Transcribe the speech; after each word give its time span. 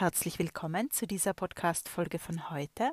Herzlich 0.00 0.38
willkommen 0.38 0.90
zu 0.90 1.06
dieser 1.06 1.34
Podcast-Folge 1.34 2.18
von 2.18 2.48
heute. 2.48 2.92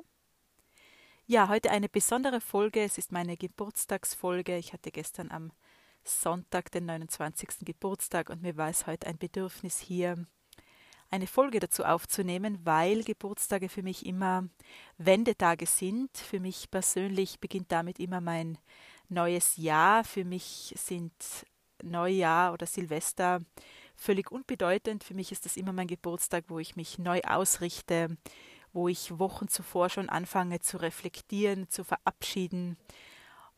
Ja, 1.24 1.48
heute 1.48 1.70
eine 1.70 1.88
besondere 1.88 2.38
Folge. 2.38 2.82
Es 2.82 2.98
ist 2.98 3.12
meine 3.12 3.38
Geburtstagsfolge. 3.38 4.58
Ich 4.58 4.74
hatte 4.74 4.90
gestern 4.90 5.30
am 5.30 5.50
Sonntag 6.04 6.70
den 6.70 6.84
29. 6.84 7.64
Geburtstag 7.64 8.28
und 8.28 8.42
mir 8.42 8.58
war 8.58 8.68
es 8.68 8.86
heute 8.86 9.06
ein 9.06 9.16
Bedürfnis, 9.16 9.78
hier 9.78 10.26
eine 11.10 11.26
Folge 11.26 11.60
dazu 11.60 11.82
aufzunehmen, 11.82 12.58
weil 12.64 13.02
Geburtstage 13.04 13.70
für 13.70 13.82
mich 13.82 14.04
immer 14.04 14.46
Wendetage 14.98 15.64
sind. 15.64 16.14
Für 16.14 16.40
mich 16.40 16.70
persönlich 16.70 17.40
beginnt 17.40 17.72
damit 17.72 18.00
immer 18.00 18.20
mein 18.20 18.58
neues 19.08 19.56
Jahr. 19.56 20.04
Für 20.04 20.26
mich 20.26 20.74
sind 20.76 21.14
Neujahr 21.82 22.52
oder 22.52 22.66
Silvester 22.66 23.40
völlig 23.98 24.30
unbedeutend. 24.32 25.04
Für 25.04 25.14
mich 25.14 25.32
ist 25.32 25.44
das 25.44 25.56
immer 25.56 25.72
mein 25.72 25.88
Geburtstag, 25.88 26.44
wo 26.48 26.58
ich 26.58 26.76
mich 26.76 26.98
neu 26.98 27.20
ausrichte, 27.22 28.16
wo 28.72 28.88
ich 28.88 29.18
Wochen 29.18 29.48
zuvor 29.48 29.90
schon 29.90 30.08
anfange 30.08 30.60
zu 30.60 30.80
reflektieren, 30.80 31.68
zu 31.68 31.84
verabschieden 31.84 32.78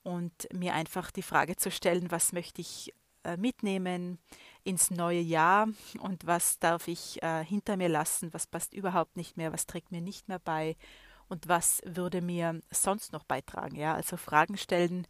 und 0.02 0.48
mir 0.52 0.74
einfach 0.74 1.10
die 1.10 1.22
Frage 1.22 1.56
zu 1.56 1.70
stellen, 1.70 2.10
was 2.10 2.32
möchte 2.32 2.62
ich 2.62 2.94
äh, 3.22 3.36
mitnehmen 3.36 4.18
ins 4.64 4.90
neue 4.90 5.20
Jahr 5.20 5.68
und 6.00 6.26
was 6.26 6.58
darf 6.58 6.88
ich 6.88 7.22
äh, 7.22 7.44
hinter 7.44 7.76
mir 7.76 7.88
lassen, 7.88 8.32
was 8.32 8.46
passt 8.46 8.72
überhaupt 8.72 9.16
nicht 9.16 9.36
mehr, 9.36 9.52
was 9.52 9.66
trägt 9.66 9.92
mir 9.92 10.00
nicht 10.00 10.28
mehr 10.28 10.38
bei 10.38 10.76
und 11.28 11.48
was 11.48 11.82
würde 11.84 12.22
mir 12.22 12.60
sonst 12.70 13.12
noch 13.12 13.24
beitragen. 13.24 13.76
Ja, 13.76 13.94
also 13.94 14.16
Fragen 14.16 14.56
stellen 14.56 15.06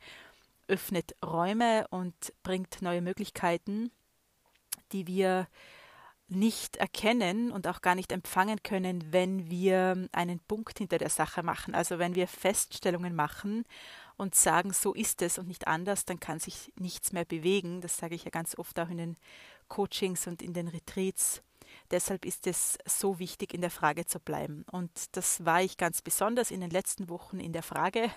öffnet 0.66 1.14
Räume 1.24 1.86
und 1.90 2.14
bringt 2.42 2.82
neue 2.82 3.00
Möglichkeiten, 3.00 3.90
die 4.92 5.06
wir 5.06 5.48
nicht 6.30 6.76
erkennen 6.76 7.50
und 7.50 7.66
auch 7.66 7.80
gar 7.80 7.94
nicht 7.94 8.12
empfangen 8.12 8.62
können, 8.62 9.12
wenn 9.12 9.50
wir 9.50 10.08
einen 10.12 10.38
Punkt 10.38 10.78
hinter 10.78 10.98
der 10.98 11.10
Sache 11.10 11.42
machen. 11.42 11.74
Also 11.74 11.98
wenn 11.98 12.14
wir 12.14 12.28
Feststellungen 12.28 13.14
machen 13.14 13.64
und 14.16 14.34
sagen, 14.34 14.72
so 14.72 14.94
ist 14.94 15.22
es 15.22 15.38
und 15.38 15.48
nicht 15.48 15.66
anders, 15.66 16.04
dann 16.04 16.20
kann 16.20 16.38
sich 16.38 16.72
nichts 16.78 17.12
mehr 17.12 17.24
bewegen. 17.24 17.80
Das 17.80 17.96
sage 17.96 18.14
ich 18.14 18.24
ja 18.24 18.30
ganz 18.30 18.56
oft 18.56 18.78
auch 18.78 18.88
in 18.88 18.98
den 18.98 19.16
Coachings 19.68 20.26
und 20.26 20.40
in 20.40 20.52
den 20.52 20.68
Retreats. 20.68 21.42
Deshalb 21.90 22.24
ist 22.24 22.46
es 22.46 22.78
so 22.86 23.18
wichtig, 23.18 23.54
in 23.54 23.60
der 23.60 23.70
Frage 23.70 24.06
zu 24.06 24.20
bleiben. 24.20 24.64
Und 24.70 24.90
das 25.16 25.44
war 25.44 25.62
ich 25.62 25.76
ganz 25.76 26.02
besonders 26.02 26.50
in 26.50 26.60
den 26.60 26.70
letzten 26.70 27.08
Wochen 27.08 27.40
in 27.40 27.52
der 27.52 27.62
Frage. 27.62 28.10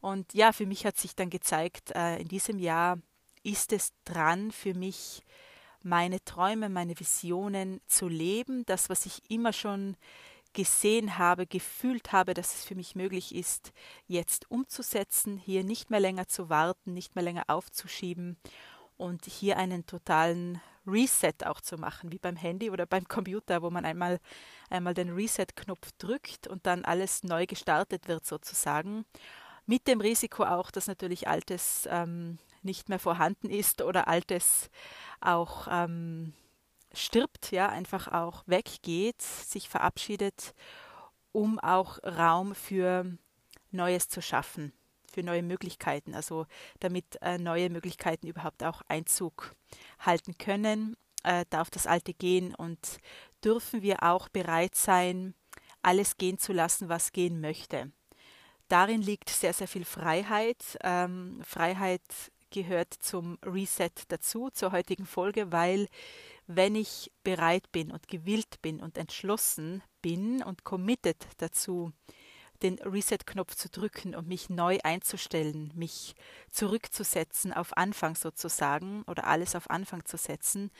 Und 0.00 0.34
ja, 0.34 0.52
für 0.52 0.66
mich 0.66 0.86
hat 0.86 0.96
sich 0.96 1.14
dann 1.14 1.30
gezeigt, 1.30 1.92
äh, 1.94 2.18
in 2.18 2.28
diesem 2.28 2.58
Jahr 2.58 2.98
ist 3.42 3.72
es 3.72 3.92
dran, 4.04 4.50
für 4.50 4.74
mich 4.74 5.22
meine 5.84 6.24
Träume, 6.24 6.68
meine 6.68 6.98
Visionen 6.98 7.80
zu 7.86 8.08
leben, 8.08 8.64
das, 8.66 8.88
was 8.88 9.06
ich 9.06 9.30
immer 9.30 9.52
schon 9.52 9.96
gesehen 10.54 11.18
habe, 11.18 11.46
gefühlt 11.46 12.12
habe, 12.12 12.32
dass 12.32 12.54
es 12.54 12.64
für 12.64 12.74
mich 12.74 12.94
möglich 12.94 13.34
ist, 13.34 13.72
jetzt 14.06 14.50
umzusetzen, 14.50 15.36
hier 15.36 15.64
nicht 15.64 15.90
mehr 15.90 16.00
länger 16.00 16.26
zu 16.28 16.48
warten, 16.48 16.94
nicht 16.94 17.14
mehr 17.14 17.24
länger 17.24 17.44
aufzuschieben 17.48 18.38
und 18.96 19.26
hier 19.26 19.58
einen 19.58 19.84
totalen 19.84 20.60
Reset 20.86 21.34
auch 21.46 21.60
zu 21.60 21.76
machen, 21.76 22.12
wie 22.12 22.18
beim 22.18 22.36
Handy 22.36 22.70
oder 22.70 22.86
beim 22.86 23.06
Computer, 23.08 23.62
wo 23.62 23.70
man 23.70 23.84
einmal, 23.84 24.20
einmal 24.70 24.94
den 24.94 25.10
Reset-Knopf 25.10 25.92
drückt 25.98 26.46
und 26.46 26.66
dann 26.66 26.84
alles 26.84 27.24
neu 27.24 27.46
gestartet 27.46 28.06
wird 28.08 28.24
sozusagen. 28.24 29.04
Mit 29.66 29.86
dem 29.88 30.00
Risiko 30.00 30.44
auch, 30.44 30.70
dass 30.70 30.86
natürlich 30.86 31.26
Altes 31.26 31.88
ähm, 31.90 32.38
nicht 32.64 32.88
mehr 32.88 32.98
vorhanden 32.98 33.50
ist 33.50 33.82
oder 33.82 34.08
Altes 34.08 34.70
auch 35.20 35.66
ähm, 35.70 36.34
stirbt, 36.92 37.50
ja, 37.50 37.68
einfach 37.68 38.08
auch 38.08 38.42
weggeht, 38.46 39.20
sich 39.22 39.68
verabschiedet, 39.68 40.54
um 41.32 41.58
auch 41.58 41.98
Raum 42.02 42.54
für 42.54 43.06
Neues 43.70 44.08
zu 44.08 44.22
schaffen, 44.22 44.72
für 45.10 45.22
neue 45.22 45.42
Möglichkeiten, 45.42 46.14
also 46.14 46.46
damit 46.80 47.20
äh, 47.22 47.38
neue 47.38 47.70
Möglichkeiten 47.70 48.26
überhaupt 48.26 48.62
auch 48.62 48.82
Einzug 48.88 49.54
halten 49.98 50.38
können, 50.38 50.96
äh, 51.24 51.44
darf 51.50 51.70
das 51.70 51.86
Alte 51.86 52.14
gehen 52.14 52.54
und 52.54 52.98
dürfen 53.42 53.82
wir 53.82 54.02
auch 54.02 54.28
bereit 54.28 54.74
sein, 54.74 55.34
alles 55.82 56.16
gehen 56.16 56.38
zu 56.38 56.52
lassen, 56.52 56.88
was 56.88 57.12
gehen 57.12 57.40
möchte. 57.40 57.92
Darin 58.68 59.02
liegt 59.02 59.28
sehr, 59.28 59.52
sehr 59.52 59.68
viel 59.68 59.84
Freiheit. 59.84 60.78
Ähm, 60.82 61.40
Freiheit 61.44 62.02
gehört 62.54 62.94
zum 62.94 63.36
Reset 63.44 63.90
dazu, 64.08 64.48
zur 64.48 64.70
heutigen 64.70 65.06
Folge, 65.06 65.50
weil 65.50 65.88
wenn 66.46 66.76
ich 66.76 67.10
bereit 67.24 67.72
bin 67.72 67.90
und 67.90 68.06
gewillt 68.06 68.62
bin 68.62 68.80
und 68.80 68.96
entschlossen 68.96 69.82
bin 70.02 70.40
und 70.42 70.62
committed 70.62 71.26
dazu, 71.38 71.92
den 72.62 72.78
Reset-Knopf 72.78 73.56
zu 73.56 73.68
drücken 73.68 74.14
und 74.14 74.28
mich 74.28 74.48
neu 74.50 74.78
einzustellen, 74.84 75.72
mich 75.74 76.14
zurückzusetzen 76.52 77.52
auf 77.52 77.76
Anfang 77.76 78.14
sozusagen 78.14 79.02
oder 79.08 79.26
alles 79.26 79.56
auf 79.56 79.68
Anfang 79.68 80.04
zu 80.04 80.16
setzen, 80.16 80.70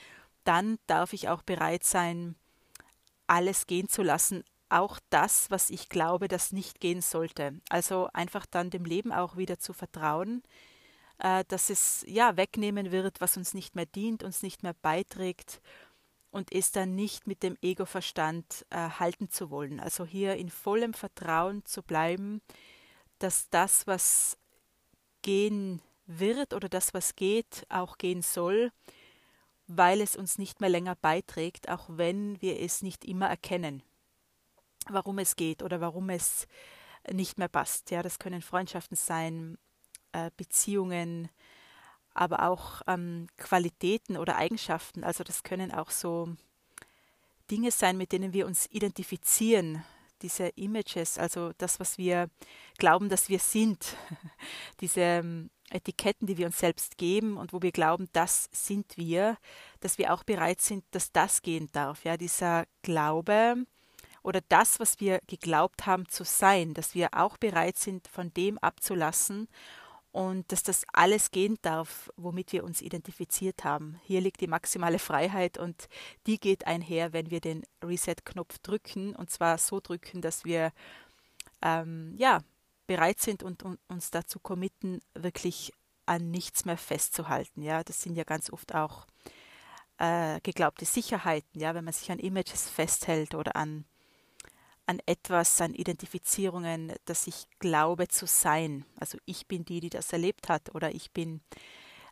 dann 0.44 0.78
darf 0.86 1.12
ich 1.12 1.28
auch 1.28 1.42
bereit 1.42 1.82
sein, 1.82 2.36
alles 3.26 3.66
gehen 3.66 3.88
zu 3.88 4.02
lassen, 4.02 4.44
auch 4.68 5.00
das, 5.10 5.50
was 5.50 5.70
ich 5.70 5.88
glaube, 5.88 6.28
das 6.28 6.52
nicht 6.52 6.78
gehen 6.78 7.00
sollte. 7.00 7.60
Also 7.68 8.08
einfach 8.12 8.46
dann 8.46 8.70
dem 8.70 8.84
Leben 8.84 9.12
auch 9.12 9.36
wieder 9.36 9.58
zu 9.58 9.72
vertrauen, 9.72 10.42
äh, 11.24 11.42
dass 11.48 11.70
es 11.70 12.04
ja 12.06 12.36
wegnehmen 12.36 12.92
wird, 12.92 13.22
was 13.22 13.38
uns 13.38 13.54
nicht 13.54 13.74
mehr 13.74 13.86
dient, 13.86 14.22
uns 14.22 14.42
nicht 14.42 14.62
mehr 14.62 14.74
beiträgt 14.74 15.62
und 16.30 16.52
es 16.52 16.70
dann 16.70 16.94
nicht 16.94 17.26
mit 17.26 17.42
dem 17.42 17.56
Ego-Verstand 17.62 18.66
äh, 18.68 18.76
halten 18.76 19.30
zu 19.30 19.50
wollen. 19.50 19.80
Also 19.80 20.04
hier 20.04 20.36
in 20.36 20.50
vollem 20.50 20.92
Vertrauen 20.92 21.64
zu 21.64 21.82
bleiben, 21.82 22.42
dass 23.20 23.48
das, 23.48 23.86
was 23.86 24.36
gehen 25.22 25.80
wird 26.04 26.52
oder 26.52 26.68
das, 26.68 26.92
was 26.92 27.16
geht, 27.16 27.64
auch 27.70 27.96
gehen 27.96 28.20
soll, 28.20 28.70
weil 29.66 30.02
es 30.02 30.16
uns 30.16 30.36
nicht 30.36 30.60
mehr 30.60 30.68
länger 30.68 30.94
beiträgt, 30.94 31.70
auch 31.70 31.86
wenn 31.88 32.38
wir 32.42 32.60
es 32.60 32.82
nicht 32.82 33.02
immer 33.02 33.28
erkennen, 33.28 33.82
warum 34.90 35.18
es 35.18 35.36
geht 35.36 35.62
oder 35.62 35.80
warum 35.80 36.10
es 36.10 36.46
nicht 37.10 37.38
mehr 37.38 37.48
passt. 37.48 37.90
Ja, 37.90 38.02
das 38.02 38.18
können 38.18 38.42
Freundschaften 38.42 38.96
sein, 38.96 39.56
äh, 40.14 40.30
Beziehungen, 40.36 41.28
aber 42.14 42.48
auch 42.48 42.82
ähm, 42.86 43.26
Qualitäten 43.36 44.16
oder 44.16 44.36
Eigenschaften. 44.36 45.04
Also 45.04 45.24
das 45.24 45.42
können 45.42 45.72
auch 45.72 45.90
so 45.90 46.28
Dinge 47.50 47.70
sein, 47.70 47.96
mit 47.98 48.12
denen 48.12 48.32
wir 48.32 48.46
uns 48.46 48.66
identifizieren, 48.70 49.84
diese 50.22 50.46
Images, 50.50 51.18
also 51.18 51.52
das, 51.58 51.80
was 51.80 51.98
wir 51.98 52.30
glauben, 52.78 53.08
dass 53.08 53.28
wir 53.28 53.40
sind, 53.40 53.96
diese 54.80 55.00
ähm, 55.00 55.50
Etiketten, 55.70 56.26
die 56.26 56.38
wir 56.38 56.46
uns 56.46 56.58
selbst 56.58 56.96
geben 56.96 57.36
und 57.36 57.52
wo 57.52 57.60
wir 57.60 57.72
glauben, 57.72 58.08
das 58.12 58.48
sind 58.52 58.96
wir, 58.96 59.36
dass 59.80 59.98
wir 59.98 60.14
auch 60.14 60.22
bereit 60.22 60.60
sind, 60.60 60.84
dass 60.92 61.10
das 61.10 61.42
gehen 61.42 61.68
darf. 61.72 62.04
Ja, 62.04 62.16
dieser 62.16 62.64
Glaube 62.82 63.66
oder 64.22 64.40
das, 64.48 64.80
was 64.80 65.00
wir 65.00 65.20
geglaubt 65.26 65.84
haben 65.84 66.08
zu 66.08 66.24
sein, 66.24 66.72
dass 66.72 66.94
wir 66.94 67.08
auch 67.12 67.36
bereit 67.36 67.76
sind, 67.76 68.08
von 68.08 68.32
dem 68.32 68.56
abzulassen 68.58 69.48
und 70.14 70.52
dass 70.52 70.62
das 70.62 70.84
alles 70.92 71.32
gehen 71.32 71.58
darf, 71.62 72.08
womit 72.14 72.52
wir 72.52 72.62
uns 72.62 72.80
identifiziert 72.80 73.64
haben. 73.64 73.98
Hier 74.04 74.20
liegt 74.20 74.40
die 74.40 74.46
maximale 74.46 75.00
Freiheit 75.00 75.58
und 75.58 75.88
die 76.28 76.38
geht 76.38 76.68
einher, 76.68 77.12
wenn 77.12 77.32
wir 77.32 77.40
den 77.40 77.64
Reset-Knopf 77.84 78.60
drücken 78.60 79.16
und 79.16 79.30
zwar 79.30 79.58
so 79.58 79.80
drücken, 79.80 80.22
dass 80.22 80.44
wir 80.44 80.70
ähm, 81.62 82.14
ja, 82.16 82.42
bereit 82.86 83.20
sind 83.20 83.42
und, 83.42 83.64
und 83.64 83.80
uns 83.88 84.12
dazu 84.12 84.38
committen, 84.38 85.00
wirklich 85.14 85.72
an 86.06 86.30
nichts 86.30 86.64
mehr 86.64 86.78
festzuhalten. 86.78 87.60
Ja, 87.60 87.82
das 87.82 88.00
sind 88.00 88.14
ja 88.14 88.22
ganz 88.22 88.50
oft 88.50 88.72
auch 88.72 89.08
äh, 89.98 90.38
geglaubte 90.42 90.84
Sicherheiten, 90.84 91.60
ja, 91.60 91.74
wenn 91.74 91.84
man 91.84 91.92
sich 91.92 92.12
an 92.12 92.20
Images 92.20 92.70
festhält 92.70 93.34
oder 93.34 93.56
an 93.56 93.84
an 94.86 95.00
etwas, 95.06 95.60
an 95.60 95.74
Identifizierungen, 95.74 96.92
das 97.04 97.26
ich 97.26 97.46
glaube 97.58 98.08
zu 98.08 98.26
sein. 98.26 98.84
Also 98.98 99.18
ich 99.24 99.46
bin 99.46 99.64
die, 99.64 99.80
die 99.80 99.90
das 99.90 100.12
erlebt 100.12 100.48
hat 100.48 100.74
oder 100.74 100.94
ich 100.94 101.12
bin 101.12 101.40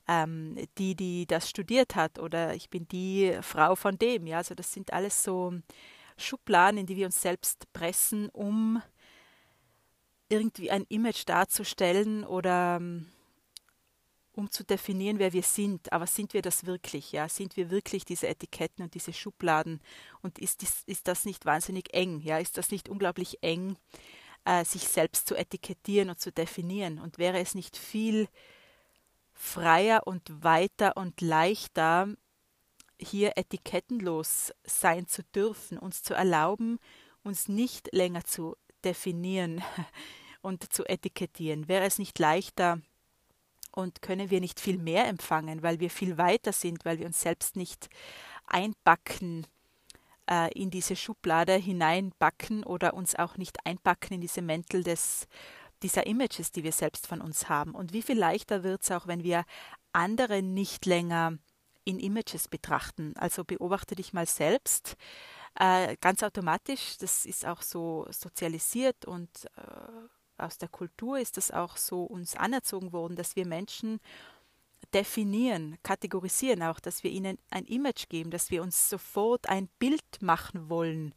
ähm, 0.08 0.56
die, 0.78 0.94
die 0.94 1.26
das 1.26 1.48
studiert 1.48 1.94
hat 1.94 2.18
oder 2.18 2.54
ich 2.54 2.70
bin 2.70 2.88
die 2.88 3.38
Frau 3.42 3.74
von 3.74 3.98
dem. 3.98 4.26
Ja, 4.26 4.38
also 4.38 4.54
das 4.54 4.72
sind 4.72 4.92
alles 4.92 5.22
so 5.22 5.54
Schubladen, 6.16 6.78
in 6.78 6.86
die 6.86 6.96
wir 6.96 7.06
uns 7.06 7.20
selbst 7.20 7.72
pressen, 7.72 8.28
um 8.30 8.82
irgendwie 10.28 10.70
ein 10.70 10.84
Image 10.88 11.24
darzustellen 11.26 12.24
oder 12.24 12.78
ähm, 12.80 13.06
um 14.34 14.50
zu 14.50 14.64
definieren, 14.64 15.18
wer 15.18 15.32
wir 15.32 15.42
sind. 15.42 15.92
Aber 15.92 16.06
sind 16.06 16.34
wir 16.34 16.42
das 16.42 16.66
wirklich? 16.66 17.12
Ja, 17.12 17.28
sind 17.28 17.56
wir 17.56 17.70
wirklich 17.70 18.04
diese 18.04 18.28
Etiketten 18.28 18.84
und 18.84 18.94
diese 18.94 19.12
Schubladen? 19.12 19.80
Und 20.22 20.38
ist, 20.38 20.62
dies, 20.62 20.82
ist 20.86 21.08
das 21.08 21.24
nicht 21.24 21.44
wahnsinnig 21.44 21.92
eng? 21.94 22.20
Ja, 22.20 22.38
ist 22.38 22.58
das 22.58 22.70
nicht 22.70 22.88
unglaublich 22.88 23.38
eng, 23.42 23.76
äh, 24.44 24.64
sich 24.64 24.88
selbst 24.88 25.28
zu 25.28 25.36
etikettieren 25.36 26.10
und 26.10 26.20
zu 26.20 26.32
definieren? 26.32 26.98
Und 26.98 27.18
wäre 27.18 27.38
es 27.38 27.54
nicht 27.54 27.76
viel 27.76 28.28
freier 29.34 30.06
und 30.06 30.42
weiter 30.42 30.96
und 30.96 31.20
leichter, 31.20 32.08
hier 32.98 33.36
etikettenlos 33.36 34.52
sein 34.64 35.08
zu 35.08 35.24
dürfen, 35.34 35.76
uns 35.78 36.02
zu 36.02 36.14
erlauben, 36.14 36.78
uns 37.24 37.48
nicht 37.48 37.88
länger 37.92 38.24
zu 38.24 38.56
definieren 38.84 39.62
und 40.40 40.72
zu 40.72 40.84
etikettieren. 40.84 41.68
Wäre 41.68 41.84
es 41.84 41.98
nicht 41.98 42.18
leichter 42.18 42.80
und 43.72 44.02
können 44.02 44.30
wir 44.30 44.40
nicht 44.40 44.60
viel 44.60 44.78
mehr 44.78 45.08
empfangen, 45.08 45.62
weil 45.62 45.80
wir 45.80 45.90
viel 45.90 46.18
weiter 46.18 46.52
sind, 46.52 46.84
weil 46.84 46.98
wir 46.98 47.06
uns 47.06 47.20
selbst 47.20 47.56
nicht 47.56 47.88
einbacken, 48.46 49.46
äh, 50.30 50.52
in 50.52 50.70
diese 50.70 50.96
Schublade 50.96 51.54
hineinbacken 51.54 52.64
oder 52.64 52.94
uns 52.94 53.14
auch 53.14 53.36
nicht 53.36 53.66
einpacken 53.66 54.14
in 54.14 54.20
diese 54.20 54.42
Mäntel 54.42 54.84
des, 54.84 55.26
dieser 55.82 56.06
Images, 56.06 56.52
die 56.52 56.62
wir 56.62 56.72
selbst 56.72 57.06
von 57.06 57.20
uns 57.20 57.48
haben. 57.48 57.74
Und 57.74 57.92
wie 57.92 58.02
viel 58.02 58.18
leichter 58.18 58.62
wird 58.62 58.82
es 58.82 58.90
auch, 58.90 59.06
wenn 59.06 59.24
wir 59.24 59.44
andere 59.92 60.42
nicht 60.42 60.86
länger 60.86 61.38
in 61.84 61.98
Images 61.98 62.48
betrachten. 62.48 63.14
Also 63.16 63.44
beobachte 63.44 63.96
dich 63.96 64.12
mal 64.12 64.26
selbst. 64.26 64.96
Äh, 65.58 65.96
ganz 66.00 66.22
automatisch, 66.22 66.96
das 66.98 67.26
ist 67.26 67.44
auch 67.44 67.60
so 67.60 68.06
sozialisiert 68.10 69.04
und 69.04 69.28
äh, 69.56 70.08
aus 70.42 70.58
der 70.58 70.68
Kultur 70.68 71.18
ist 71.18 71.36
das 71.36 71.50
auch 71.50 71.76
so 71.76 72.02
uns 72.04 72.36
anerzogen 72.36 72.92
worden, 72.92 73.16
dass 73.16 73.36
wir 73.36 73.46
Menschen 73.46 74.00
definieren, 74.92 75.78
kategorisieren 75.82 76.62
auch, 76.62 76.80
dass 76.80 77.02
wir 77.02 77.10
ihnen 77.10 77.38
ein 77.50 77.64
Image 77.64 78.08
geben, 78.08 78.30
dass 78.30 78.50
wir 78.50 78.62
uns 78.62 78.90
sofort 78.90 79.48
ein 79.48 79.68
Bild 79.78 80.20
machen 80.20 80.68
wollen, 80.68 81.14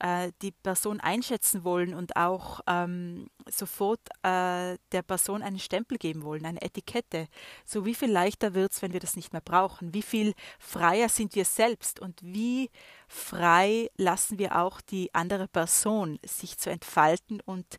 äh, 0.00 0.32
die 0.40 0.52
Person 0.52 1.00
einschätzen 1.00 1.64
wollen 1.64 1.94
und 1.94 2.16
auch 2.16 2.60
ähm, 2.66 3.28
sofort 3.48 4.00
äh, 4.22 4.78
der 4.92 5.02
Person 5.02 5.42
einen 5.42 5.58
Stempel 5.58 5.98
geben 5.98 6.22
wollen, 6.22 6.46
eine 6.46 6.62
Etikette. 6.62 7.28
So 7.64 7.84
wie 7.84 7.94
viel 7.94 8.10
leichter 8.10 8.54
wird 8.54 8.72
es, 8.72 8.82
wenn 8.82 8.92
wir 8.92 9.00
das 9.00 9.16
nicht 9.16 9.32
mehr 9.32 9.42
brauchen? 9.42 9.92
Wie 9.92 10.02
viel 10.02 10.34
freier 10.58 11.08
sind 11.08 11.34
wir 11.34 11.44
selbst 11.44 12.00
und 12.00 12.20
wie 12.22 12.70
frei 13.08 13.90
lassen 13.96 14.38
wir 14.38 14.56
auch 14.58 14.80
die 14.80 15.14
andere 15.14 15.48
Person 15.48 16.18
sich 16.24 16.56
zu 16.56 16.70
entfalten 16.70 17.40
und 17.44 17.78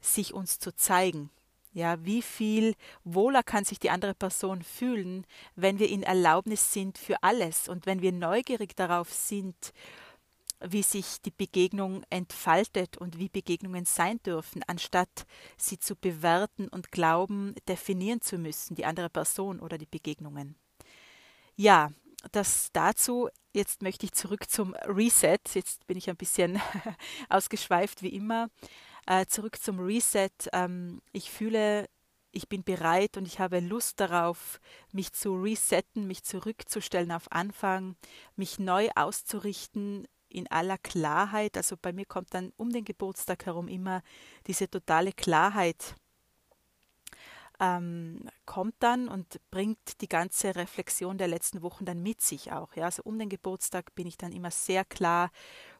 sich 0.00 0.34
uns 0.34 0.58
zu 0.58 0.74
zeigen? 0.74 1.30
Ja, 1.72 2.04
wie 2.04 2.22
viel 2.22 2.74
wohler 3.04 3.42
kann 3.42 3.64
sich 3.64 3.78
die 3.78 3.90
andere 3.90 4.14
Person 4.14 4.62
fühlen, 4.62 5.26
wenn 5.54 5.78
wir 5.78 5.88
in 5.88 6.02
Erlaubnis 6.02 6.72
sind 6.72 6.98
für 6.98 7.22
alles 7.22 7.68
und 7.68 7.86
wenn 7.86 8.02
wir 8.02 8.12
neugierig 8.12 8.74
darauf 8.74 9.12
sind, 9.12 9.72
wie 10.60 10.82
sich 10.82 11.20
die 11.22 11.30
Begegnung 11.30 12.02
entfaltet 12.10 12.96
und 12.96 13.18
wie 13.18 13.28
Begegnungen 13.28 13.84
sein 13.84 14.20
dürfen, 14.24 14.62
anstatt 14.66 15.26
sie 15.56 15.78
zu 15.78 15.94
bewerten 15.94 16.68
und 16.68 16.90
glauben, 16.90 17.54
definieren 17.68 18.20
zu 18.20 18.38
müssen, 18.38 18.74
die 18.74 18.84
andere 18.84 19.10
Person 19.10 19.60
oder 19.60 19.78
die 19.78 19.86
Begegnungen. 19.86 20.56
Ja, 21.54 21.90
das 22.32 22.70
dazu. 22.72 23.28
Jetzt 23.52 23.82
möchte 23.82 24.06
ich 24.06 24.12
zurück 24.12 24.50
zum 24.50 24.74
Reset. 24.84 25.38
Jetzt 25.54 25.86
bin 25.86 25.96
ich 25.96 26.10
ein 26.10 26.16
bisschen 26.16 26.60
ausgeschweift 27.28 28.02
wie 28.02 28.08
immer. 28.08 28.48
Äh, 29.08 29.24
zurück 29.24 29.58
zum 29.58 29.80
Reset. 29.80 30.28
Ähm, 30.52 31.00
ich 31.12 31.30
fühle, 31.30 31.88
ich 32.30 32.46
bin 32.46 32.62
bereit 32.62 33.16
und 33.16 33.26
ich 33.26 33.40
habe 33.40 33.60
Lust 33.60 34.00
darauf, 34.00 34.60
mich 34.92 35.14
zu 35.14 35.34
resetten, 35.40 36.06
mich 36.06 36.24
zurückzustellen 36.24 37.10
auf 37.10 37.32
Anfang, 37.32 37.96
mich 38.36 38.58
neu 38.58 38.90
auszurichten 38.94 40.06
in 40.28 40.46
aller 40.50 40.76
Klarheit. 40.76 41.56
Also 41.56 41.76
bei 41.80 41.94
mir 41.94 42.04
kommt 42.04 42.34
dann 42.34 42.52
um 42.58 42.70
den 42.70 42.84
Geburtstag 42.84 43.46
herum 43.46 43.66
immer 43.66 44.02
diese 44.46 44.68
totale 44.68 45.12
Klarheit 45.12 45.94
ähm, 47.60 48.28
kommt 48.46 48.76
dann 48.80 49.08
und 49.08 49.40
bringt 49.50 50.00
die 50.00 50.08
ganze 50.08 50.54
Reflexion 50.54 51.18
der 51.18 51.28
letzten 51.28 51.62
Wochen 51.62 51.84
dann 51.84 52.02
mit 52.02 52.20
sich 52.20 52.52
auch. 52.52 52.74
Ja? 52.74 52.84
Also 52.84 53.02
um 53.04 53.18
den 53.18 53.28
Geburtstag 53.28 53.94
bin 53.94 54.06
ich 54.06 54.16
dann 54.16 54.32
immer 54.32 54.50
sehr 54.50 54.84
klar 54.84 55.30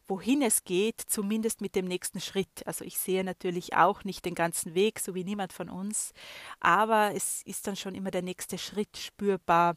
wohin 0.09 0.43
es 0.43 0.65
geht, 0.65 1.01
zumindest 1.01 1.61
mit 1.61 1.75
dem 1.75 1.85
nächsten 1.85 2.21
Schritt. 2.21 2.67
Also 2.67 2.85
ich 2.85 2.99
sehe 2.99 3.23
natürlich 3.23 3.77
auch 3.77 4.05
nicht 4.05 4.25
den 4.25 4.35
ganzen 4.35 4.75
Weg, 4.75 4.99
so 4.99 5.15
wie 5.15 5.25
niemand 5.25 5.53
von 5.53 5.69
uns, 5.69 6.13
aber 6.61 7.15
es 7.15 7.43
ist 7.43 7.67
dann 7.67 7.77
schon 7.77 7.95
immer 7.95 8.11
der 8.11 8.23
nächste 8.23 8.59
Schritt 8.59 8.97
spürbar. 8.97 9.77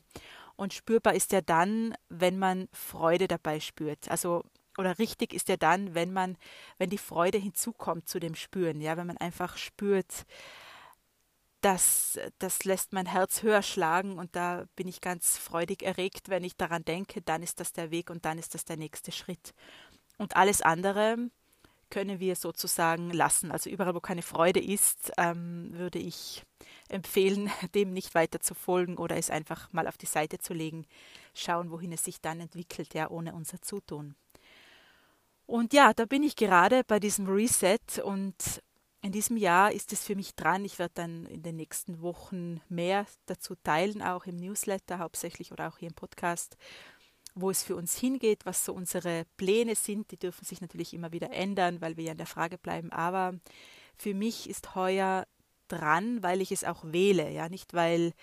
Und 0.56 0.74
spürbar 0.74 1.14
ist 1.14 1.34
er 1.34 1.42
dann, 1.42 1.96
wenn 2.10 2.40
man 2.40 2.70
Freude 2.72 3.28
dabei 3.28 3.60
spürt. 3.60 4.10
Also 4.10 4.44
oder 4.78 5.00
richtig 5.00 5.34
ist 5.34 5.50
er 5.50 5.58
dann, 5.58 5.96
wenn 5.96 6.14
man, 6.14 6.38
wenn 6.78 6.90
die 6.90 6.98
Freude 6.98 7.38
hinzukommt 7.38 8.08
zu 8.08 8.20
dem 8.20 8.36
Spüren, 8.36 8.80
ja, 8.80 8.96
wenn 8.96 9.08
man 9.08 9.18
einfach 9.18 9.58
spürt, 9.58 10.26
das, 11.62 12.20
das 12.40 12.64
lässt 12.64 12.92
mein 12.92 13.06
Herz 13.06 13.44
höher 13.44 13.62
schlagen 13.62 14.18
und 14.18 14.36
da 14.36 14.66
bin 14.76 14.88
ich 14.88 15.00
ganz 15.00 15.38
freudig 15.38 15.84
erregt, 15.84 16.30
wenn 16.30 16.44
ich 16.44 16.58
daran 16.58 16.84
denke, 16.84 17.22
dann 17.22 17.44
ist 17.44 17.60
das 17.60 17.72
der 17.72 17.92
Weg 17.92 18.10
und 18.10 18.26
dann 18.26 18.40
ist 18.40 18.56
das 18.56 18.66
der 18.66 18.78
nächste 18.78 19.12
Schritt. 19.12 19.54
Und 20.22 20.36
alles 20.36 20.62
andere 20.62 21.18
können 21.90 22.20
wir 22.20 22.36
sozusagen 22.36 23.10
lassen. 23.10 23.52
Also 23.52 23.72
überall, 23.72 23.96
wo 23.96 24.00
keine 24.00 24.22
Freude 24.22 24.60
ist, 24.60 25.12
ähm, 25.18 25.72
würde 25.74 25.98
ich 25.98 26.44
empfehlen, 26.90 27.50
dem 27.74 27.92
nicht 27.92 28.14
weiter 28.14 28.40
zu 28.40 28.54
folgen 28.54 28.98
oder 28.98 29.18
es 29.18 29.32
einfach 29.32 29.74
mal 29.74 29.88
auf 29.88 29.98
die 29.98 30.06
Seite 30.06 30.38
zu 30.38 30.54
legen, 30.54 30.86
schauen, 31.34 31.72
wohin 31.72 31.92
es 31.92 32.04
sich 32.04 32.22
dann 32.22 32.40
entwickelt, 32.40 32.94
ja, 32.94 33.10
ohne 33.10 33.34
unser 33.34 33.64
Zutun. 33.64 34.14
Und 35.48 35.74
ja, 35.74 35.92
da 35.92 36.06
bin 36.06 36.22
ich 36.22 36.36
gerade 36.36 36.84
bei 36.84 37.00
diesem 37.00 37.28
Reset 37.28 37.80
und 38.04 38.62
in 39.02 39.12
diesem 39.12 39.38
Jahr 39.38 39.72
ist 39.72 39.92
es 39.92 40.04
für 40.04 40.16
mich 40.16 40.36
dran. 40.36 40.64
Ich 40.66 40.78
werde 40.78 40.94
dann 40.94 41.26
in 41.26 41.42
den 41.42 41.56
nächsten 41.56 42.04
Wochen 42.04 42.62
mehr 42.70 43.08
dazu 43.26 43.56
teilen, 43.56 44.04
auch 44.04 44.28
im 44.28 44.36
Newsletter 44.36 45.00
hauptsächlich 45.00 45.52
oder 45.52 45.68
auch 45.68 45.80
hier 45.80 45.90
im 45.90 45.96
Podcast 45.96 46.58
wo 47.34 47.50
es 47.50 47.64
für 47.64 47.76
uns 47.76 47.98
hingeht, 47.98 48.46
was 48.46 48.66
so 48.66 48.74
unsere 48.74 49.26
Pläne 49.38 49.76
sind. 49.76 50.12
Die 50.12 50.18
dürfen 50.18 50.46
sich 50.46 50.62
natürlich 50.62 50.94
immer 50.94 51.12
wieder 51.12 51.32
ändern, 51.32 51.82
weil 51.82 51.98
wir 51.98 52.06
ja 52.06 52.12
in 52.12 52.18
der 52.18 52.28
Frage 52.28 52.58
bleiben. 52.58 52.92
Aber 52.92 53.34
für 53.96 54.14
mich 54.14 54.50
ist 54.50 54.76
heuer 54.76 55.26
dran, 55.68 56.22
weil 56.22 56.42
ich 56.42 56.52
es 56.52 56.64
auch 56.64 56.84
wähle, 56.84 57.30
ja, 57.32 57.48
nicht 57.48 57.74
weil 57.74 58.14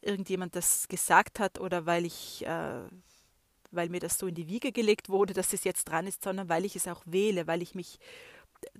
irgendjemand 0.00 0.56
das 0.56 0.88
gesagt 0.88 1.38
hat 1.38 1.60
oder 1.60 1.86
weil 1.86 2.04
ich, 2.04 2.44
äh, 2.44 2.82
weil 3.70 3.88
mir 3.88 4.00
das 4.00 4.18
so 4.18 4.26
in 4.26 4.34
die 4.34 4.48
Wiege 4.48 4.72
gelegt 4.72 5.08
wurde, 5.08 5.32
dass 5.32 5.52
es 5.52 5.64
jetzt 5.64 5.84
dran 5.84 6.06
ist, 6.06 6.24
sondern 6.24 6.48
weil 6.48 6.64
ich 6.64 6.76
es 6.76 6.88
auch 6.88 7.02
wähle, 7.06 7.46
weil 7.46 7.62
ich 7.62 7.74
mich 7.74 7.98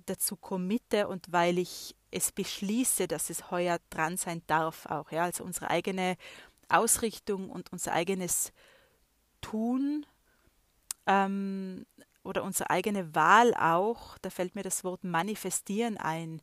dazu 0.05 0.35
committe 0.35 1.07
und 1.07 1.31
weil 1.31 1.57
ich 1.57 1.95
es 2.11 2.31
beschließe, 2.31 3.07
dass 3.07 3.29
es 3.29 3.51
heuer 3.51 3.79
dran 3.89 4.17
sein 4.17 4.41
darf 4.47 4.85
auch, 4.85 5.11
ja, 5.11 5.23
also 5.23 5.43
unsere 5.43 5.69
eigene 5.69 6.15
Ausrichtung 6.69 7.49
und 7.49 7.71
unser 7.71 7.93
eigenes 7.93 8.51
Tun 9.41 10.05
ähm, 11.05 11.85
oder 12.23 12.43
unsere 12.43 12.69
eigene 12.69 13.13
Wahl 13.13 13.53
auch, 13.53 14.17
da 14.19 14.29
fällt 14.29 14.55
mir 14.55 14.63
das 14.63 14.83
Wort 14.83 15.03
manifestieren 15.03 15.97
ein. 15.97 16.41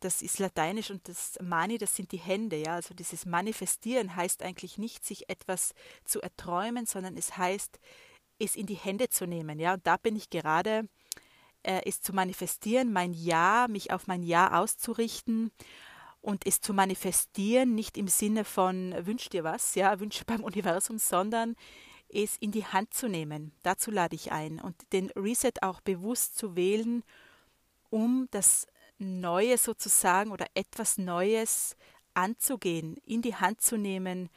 Das 0.00 0.22
ist 0.22 0.38
lateinisch 0.38 0.90
und 0.90 1.08
das 1.08 1.38
Mani, 1.42 1.76
das 1.76 1.96
sind 1.96 2.12
die 2.12 2.18
Hände, 2.18 2.56
ja. 2.56 2.74
Also 2.74 2.94
dieses 2.94 3.26
Manifestieren 3.26 4.14
heißt 4.14 4.44
eigentlich 4.44 4.78
nicht, 4.78 5.04
sich 5.04 5.28
etwas 5.28 5.74
zu 6.04 6.20
erträumen, 6.20 6.86
sondern 6.86 7.16
es 7.16 7.36
heißt, 7.36 7.80
es 8.38 8.54
in 8.54 8.66
die 8.66 8.76
Hände 8.76 9.08
zu 9.08 9.26
nehmen, 9.26 9.58
ja. 9.58 9.74
Und 9.74 9.86
da 9.88 9.96
bin 9.96 10.14
ich 10.14 10.30
gerade, 10.30 10.88
äh, 11.64 11.82
es 11.84 12.00
zu 12.00 12.12
manifestieren, 12.12 12.92
mein 12.92 13.12
Ja, 13.12 13.66
mich 13.68 13.92
auf 13.92 14.06
mein 14.06 14.22
Ja 14.22 14.60
auszurichten 14.60 15.50
und 16.20 16.46
es 16.46 16.60
zu 16.60 16.74
manifestieren, 16.74 17.74
nicht 17.74 17.96
im 17.96 18.08
Sinne 18.08 18.44
von 18.44 18.94
wünsch 19.06 19.28
dir 19.28 19.44
was, 19.44 19.74
ja, 19.74 20.00
wünsche 20.00 20.24
beim 20.24 20.44
Universum, 20.44 20.98
sondern 20.98 21.56
es 22.08 22.36
in 22.38 22.52
die 22.52 22.64
Hand 22.64 22.94
zu 22.94 23.08
nehmen. 23.08 23.52
Dazu 23.62 23.90
lade 23.90 24.16
ich 24.16 24.32
ein 24.32 24.60
und 24.60 24.74
den 24.92 25.10
Reset 25.10 25.52
auch 25.62 25.80
bewusst 25.80 26.36
zu 26.36 26.56
wählen, 26.56 27.04
um 27.90 28.28
das 28.30 28.66
Neue 28.98 29.58
sozusagen 29.58 30.32
oder 30.32 30.46
etwas 30.54 30.98
Neues 30.98 31.76
anzugehen, 32.14 32.96
in 33.04 33.22
die 33.22 33.36
Hand 33.36 33.60
zu 33.60 33.76
nehmen, 33.76 34.28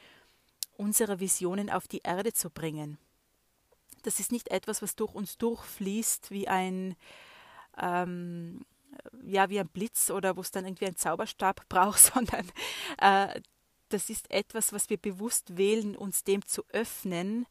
unsere 0.76 1.20
Visionen 1.20 1.68
auf 1.68 1.88
die 1.88 2.00
Erde 2.04 2.32
zu 2.32 2.48
bringen. 2.48 2.98
Das 4.02 4.20
ist 4.20 4.32
nicht 4.32 4.50
etwas, 4.50 4.82
was 4.82 4.96
durch 4.96 5.14
uns 5.14 5.38
durchfließt 5.38 6.30
wie 6.30 6.48
ein 6.48 6.96
ähm, 7.80 8.64
ja, 9.24 9.48
wie 9.50 9.60
ein 9.60 9.68
Blitz 9.68 10.10
oder 10.10 10.36
wo 10.36 10.40
es 10.40 10.50
dann 10.50 10.66
irgendwie 10.66 10.86
einen 10.86 10.96
Zauberstab 10.96 11.62
braucht, 11.68 12.00
sondern 12.00 12.50
äh, 12.98 13.40
das 13.88 14.10
ist 14.10 14.30
etwas, 14.30 14.72
was 14.72 14.88
wir 14.90 14.96
bewusst 14.96 15.56
wählen, 15.56 15.96
uns 15.96 16.24
dem 16.24 16.44
zu 16.46 16.64
öffnen 16.70 17.46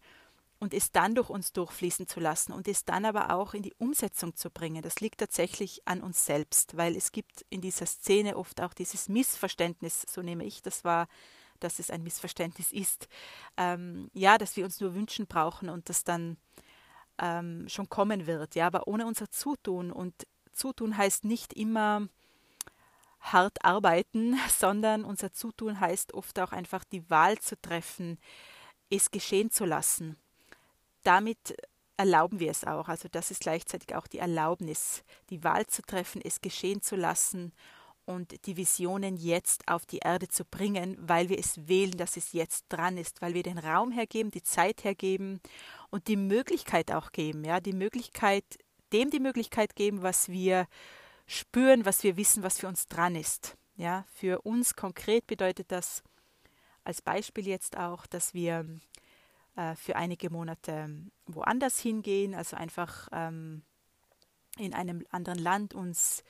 und 0.60 0.74
es 0.74 0.92
dann 0.92 1.16
durch 1.16 1.30
uns 1.30 1.54
durchfließen 1.54 2.08
zu 2.08 2.20
lassen 2.20 2.52
und 2.52 2.68
es 2.68 2.86
dann 2.86 3.06
aber 3.06 3.32
auch 3.32 3.54
in 3.54 3.64
die 3.64 3.74
Umsetzung 3.80 4.36
zu 4.36 4.50
bringen. 4.50 4.82
Das 4.84 5.00
liegt 5.00 5.20
tatsächlich 5.20 5.82
an 5.86 6.02
uns 6.02 6.26
selbst, 6.26 6.78
weil 6.78 6.96
es 6.96 7.12
gibt 7.12 7.46
in 7.50 7.62
dieser 7.62 7.86
Szene 7.86 8.38
oft 8.38 8.62
auch 8.62 8.74
dieses 8.74 9.10
Missverständnis, 9.10 10.06
so 10.08 10.22
nehme 10.22 10.46
ich 10.46 10.62
das 10.62 10.84
wahr, 10.84 11.08
dass 11.60 11.80
es 11.80 11.90
ein 11.90 12.04
Missverständnis 12.04 12.72
ist. 12.72 13.08
Ähm, 13.58 14.10
ja, 14.14 14.38
dass 14.38 14.56
wir 14.56 14.66
uns 14.66 14.80
nur 14.80 14.94
wünschen 14.94 15.28
brauchen 15.28 15.70
und 15.70 15.90
das 15.90 16.04
dann 16.04 16.38
ähm, 17.18 17.68
schon 17.68 17.90
kommen 17.90 18.28
wird. 18.28 18.56
Ja, 18.56 18.68
aber 18.68 18.88
ohne 18.88 19.08
unser 19.08 19.30
Zutun 19.30 19.92
und 19.92 20.28
Zutun 20.62 20.96
heißt 20.96 21.26
nicht 21.26 21.54
immer 21.54 22.08
hart 23.20 23.66
arbeiten, 23.66 24.38
sondern 24.50 25.04
unser 25.04 25.34
Zutun 25.34 25.80
heißt 25.80 26.14
oft 26.14 26.40
auch 26.40 26.52
einfach 26.52 26.84
die 26.84 27.10
Wahl 27.10 27.40
zu 27.40 27.60
treffen, 27.60 28.20
es 28.92 29.10
geschehen 29.10 29.50
zu 29.50 29.66
lassen. 29.66 30.18
Damit 31.04 31.56
erlauben 31.98 32.40
wir 32.40 32.52
es 32.52 32.64
auch. 32.64 32.90
Also 32.90 33.08
das 33.12 33.32
ist 33.32 33.42
gleichzeitig 33.42 33.96
auch 33.96 34.06
die 34.06 34.20
Erlaubnis, 34.20 35.04
die 35.32 35.44
Wahl 35.44 35.66
zu 35.66 35.82
treffen, 35.82 36.22
es 36.24 36.42
geschehen 36.42 36.82
zu 36.82 36.96
lassen 36.96 37.52
und 38.06 38.46
die 38.46 38.58
Visionen 38.58 39.18
jetzt 39.18 39.68
auf 39.68 39.86
die 39.86 40.00
Erde 40.00 40.28
zu 40.28 40.46
bringen, 40.46 40.98
weil 41.00 41.30
wir 41.30 41.40
es 41.40 41.68
wählen, 41.68 41.98
dass 41.98 42.18
es 42.18 42.34
jetzt 42.34 42.66
dran 42.70 42.98
ist, 42.98 43.22
weil 43.22 43.34
wir 43.34 43.44
den 43.44 43.58
Raum 43.58 43.92
hergeben, 43.92 44.32
die 44.32 44.44
Zeit 44.44 44.84
hergeben 44.84 45.40
und 45.90 46.08
die 46.08 46.18
Möglichkeit 46.18 46.92
auch 46.92 47.12
geben, 47.12 47.44
ja, 47.46 47.60
die 47.60 47.74
Möglichkeit, 47.74 48.46
dem 48.94 49.10
die 49.10 49.20
Möglichkeit 49.20 49.76
geben, 49.76 50.02
was 50.02 50.30
wir 50.30 50.68
spüren, 51.28 51.86
was 51.86 52.04
wir 52.04 52.18
wissen, 52.18 52.44
was 52.44 52.60
für 52.60 52.68
uns 52.68 52.88
dran 52.88 53.16
ist. 53.16 53.58
Ja, 53.76 54.06
für 54.14 54.42
uns 54.42 54.76
konkret 54.76 55.28
bedeutet 55.28 55.72
das 55.72 56.04
als 56.84 57.02
Beispiel 57.02 57.48
jetzt 57.48 57.78
auch, 57.78 58.06
dass 58.06 58.34
wir 58.34 58.66
äh, 59.56 59.76
für 59.76 59.96
einige 59.96 60.30
Monate 60.30 60.90
woanders 61.26 61.80
hingehen, 61.80 62.36
also 62.36 62.58
einfach 62.58 63.08
ähm, 63.12 63.64
in 64.58 64.74
einem 64.74 65.06
anderen 65.12 65.40
Land 65.40 65.74
uns 65.74 66.24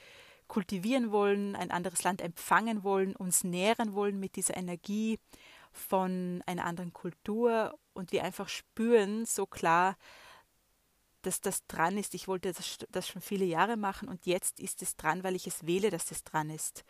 kultivieren 0.48 1.12
wollen, 1.12 1.56
ein 1.56 1.72
anderes 1.72 2.03
Land 2.03 2.22
empfangen 2.22 2.84
wollen, 2.84 3.15
uns 3.15 3.44
nähren 3.44 3.94
wollen 3.94 4.20
mit 4.20 4.36
dieser 4.36 4.58
Energie 4.58 5.18
von 5.72 6.44
einer 6.46 6.65
anderen 6.65 6.91
Kultur 6.94 7.77
und 7.94 8.12
wir 8.12 8.24
einfach 8.24 8.50
spüren 8.50 9.25
so 9.25 9.46
klar, 9.46 9.96
dass 11.25 11.42
das 11.42 11.66
dran 11.68 11.98
ist. 11.98 12.13
Ich 12.13 12.28
wollte 12.28 12.54
das, 12.54 12.78
das 12.90 13.08
schon 13.08 13.22
viele 13.22 13.46
Jahre 13.46 13.78
machen 13.78 14.08
und 14.08 14.25
jetzt 14.25 14.60
ist 14.60 14.82
es 14.82 14.96
dran, 14.96 15.24
weil 15.24 15.36
ich 15.36 15.48
es 15.48 15.66
wähle, 15.66 15.90
dass 15.90 16.12
es 16.12 16.24
dran 16.24 16.50
ist. 16.50 16.84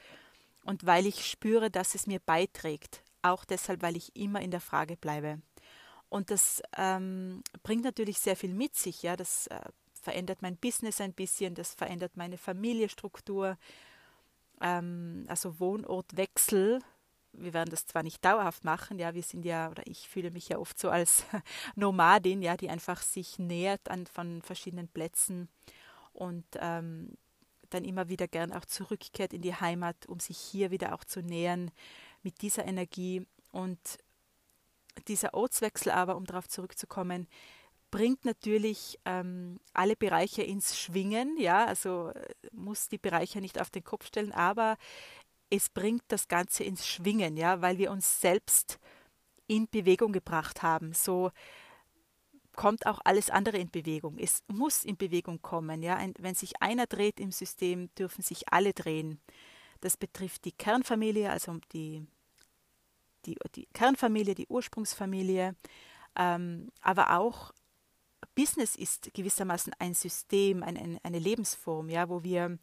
Und 0.64 0.86
weil 0.86 1.06
ich 1.06 1.30
spüre, 1.30 1.72
dass 1.72 1.96
es 1.96 2.08
mir 2.08 2.20
beiträgt. 2.20 3.04
Auch 3.22 3.46
deshalb, 3.46 3.82
weil 3.82 3.98
ich 3.98 4.16
immer 4.16 4.42
in 4.42 4.52
der 4.52 4.62
Frage 4.62 4.98
bleibe. 4.98 5.42
Und 6.10 6.30
das 6.30 6.62
ähm, 6.78 7.42
bringt 7.64 7.84
natürlich 7.84 8.20
sehr 8.20 8.36
viel 8.36 8.54
mit 8.54 8.76
sich. 8.76 9.02
Ja, 9.02 9.16
das 9.16 9.48
äh, 9.48 9.62
verändert 9.94 10.42
mein 10.42 10.58
Business 10.58 11.00
ein 11.00 11.14
bisschen, 11.14 11.56
das 11.56 11.74
verändert 11.74 12.18
meine 12.18 12.38
Familienstruktur. 12.38 13.58
Ähm, 14.60 15.26
also 15.28 15.60
Wohnortwechsel. 15.60 16.80
Wir 17.34 17.54
werden 17.54 17.70
das 17.70 17.86
zwar 17.86 18.04
nicht 18.04 18.24
dauerhaft 18.24 18.64
machen, 18.64 19.00
ja, 19.00 19.14
wir 19.14 19.24
sind 19.24 19.46
ja, 19.46 19.70
oder 19.70 19.84
ich 19.88 20.10
fühle 20.10 20.32
mich 20.32 20.50
ja 20.50 20.58
oft 20.58 20.78
so 20.78 20.90
als 20.90 21.26
Nomadin, 21.76 22.42
ja, 22.42 22.58
die 22.58 22.70
einfach 22.70 23.02
sich 23.02 23.40
nähert 23.40 23.90
an 23.90 24.06
von 24.06 24.42
verschiedenen 24.42 24.88
Plätzen 24.88 25.50
und 26.14 26.46
ähm, 26.56 27.18
dann 27.70 27.86
immer 27.86 28.10
wieder 28.10 28.28
gern 28.28 28.52
auch 28.52 28.66
zurückkehrt 28.66 29.34
in 29.34 29.42
die 29.42 29.56
Heimat, 29.56 30.06
um 30.08 30.20
sich 30.20 30.38
hier 30.38 30.72
wieder 30.72 30.94
auch 30.94 31.04
zu 31.04 31.22
nähern 31.22 31.72
mit 32.22 32.42
dieser 32.42 32.66
Energie. 32.66 33.26
Und 33.52 33.80
dieser 35.08 35.34
Ortswechsel 35.34 35.92
aber, 35.92 36.16
um 36.16 36.26
darauf 36.26 36.48
zurückzukommen, 36.48 37.28
bringt 37.90 38.24
natürlich 38.24 39.00
ähm, 39.06 39.60
alle 39.74 39.96
Bereiche 39.96 40.44
ins 40.44 40.80
Schwingen, 40.80 41.38
ja, 41.38 41.66
also 41.66 42.10
äh, 42.10 42.34
muss 42.54 42.88
die 42.88 42.98
Bereiche 42.98 43.42
nicht 43.42 43.60
auf 43.60 43.70
den 43.70 43.84
Kopf 43.84 44.08
stellen, 44.08 44.32
aber 44.32 44.78
es 45.52 45.70
bringt 45.70 46.04
das 46.08 46.28
Ganze 46.28 46.64
ins 46.64 46.88
Schwingen, 46.88 47.38
ja, 47.38 47.62
weil 47.62 47.78
wir 47.78 47.92
uns 47.92 48.22
selbst 48.22 48.80
in 49.48 49.68
Bewegung 49.70 50.14
gebracht 50.14 50.64
haben. 50.64 50.94
So 50.94 51.32
kommt 52.56 52.86
auch 52.86 53.00
alles 53.04 53.30
andere 53.30 53.58
in 53.58 53.70
Bewegung. 53.70 54.18
Es 54.18 54.44
muss 54.48 54.84
in 54.84 54.98
Bewegung 54.98 55.42
kommen, 55.42 55.84
ja. 55.84 56.00
Wenn 56.18 56.36
sich 56.36 56.62
einer 56.62 56.88
dreht 56.88 57.20
im 57.20 57.32
System, 57.32 57.94
dürfen 57.96 58.22
sich 58.22 58.52
alle 58.52 58.74
drehen. 58.74 59.20
Das 59.82 59.98
betrifft 59.98 60.46
die 60.46 60.54
Kernfamilie, 60.54 61.30
also 61.30 61.60
die, 61.74 62.06
die, 63.26 63.38
die 63.56 63.68
Kernfamilie, 63.74 64.36
die 64.36 64.48
Ursprungsfamilie, 64.48 65.56
ähm, 66.16 66.72
aber 66.82 67.18
auch 67.18 67.52
Business 68.36 68.76
ist 68.76 69.14
gewissermaßen 69.14 69.74
ein 69.80 69.94
System, 69.94 70.64
ein, 70.64 70.78
ein, 70.78 71.00
eine 71.04 71.20
Lebensform, 71.20 71.90
ja, 71.90 72.08
wo 72.08 72.24
wir, 72.24 72.58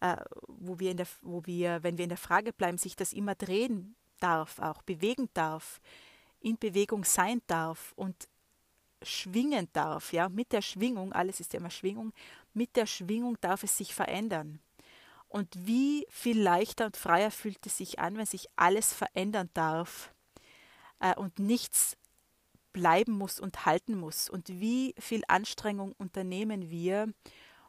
äh, 0.00 0.16
wo 0.46 0.78
wir 0.78 0.90
in 0.90 0.96
der, 0.96 1.06
wo 1.22 1.44
wir, 1.46 1.82
wenn 1.82 1.98
wir 1.98 2.04
in 2.04 2.10
der 2.10 2.18
Frage 2.18 2.52
bleiben, 2.52 2.78
sich 2.78 2.96
das 2.96 3.12
immer 3.12 3.34
drehen 3.34 3.94
darf, 4.18 4.58
auch 4.58 4.82
bewegen 4.82 5.28
darf, 5.34 5.80
in 6.40 6.58
Bewegung 6.58 7.04
sein 7.04 7.42
darf 7.46 7.92
und 7.96 8.28
schwingen 9.02 9.68
darf, 9.72 10.12
ja, 10.12 10.28
mit 10.28 10.52
der 10.52 10.62
Schwingung, 10.62 11.12
alles 11.12 11.40
ist 11.40 11.52
ja 11.52 11.60
immer 11.60 11.70
Schwingung, 11.70 12.12
mit 12.52 12.76
der 12.76 12.86
Schwingung 12.86 13.38
darf 13.40 13.62
es 13.62 13.76
sich 13.76 13.94
verändern. 13.94 14.60
Und 15.28 15.48
wie 15.66 16.06
viel 16.10 16.40
leichter 16.40 16.86
und 16.86 16.96
freier 16.96 17.30
fühlt 17.30 17.64
es 17.64 17.76
sich 17.76 17.98
an, 17.98 18.16
wenn 18.16 18.26
sich 18.26 18.48
alles 18.56 18.92
verändern 18.92 19.48
darf 19.54 20.12
äh, 20.98 21.14
und 21.14 21.38
nichts 21.38 21.96
bleiben 22.72 23.12
muss 23.12 23.38
und 23.38 23.64
halten 23.64 23.98
muss 23.98 24.28
und 24.28 24.48
wie 24.48 24.94
viel 24.98 25.22
Anstrengung 25.28 25.92
unternehmen 25.98 26.70
wir, 26.70 27.12